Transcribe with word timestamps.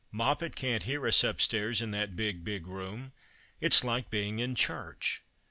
Moppet 0.11 0.55
can't 0.55 0.81
hear 0.81 1.05
us 1.07 1.23
upstairs 1.23 1.79
in 1.79 1.91
that 1.91 2.15
big, 2.15 2.43
big 2.43 2.65
room. 2.65 3.13
It's 3.59 3.83
like 3.83 4.09
being 4.09 4.39
in 4.39 4.55
church. 4.55 5.21